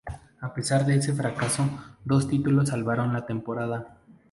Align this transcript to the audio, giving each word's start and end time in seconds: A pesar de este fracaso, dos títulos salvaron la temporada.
A 0.41 0.51
pesar 0.55 0.83
de 0.87 0.95
este 0.95 1.13
fracaso, 1.13 1.63
dos 2.05 2.27
títulos 2.27 2.69
salvaron 2.69 3.13
la 3.13 3.27
temporada. 3.27 3.99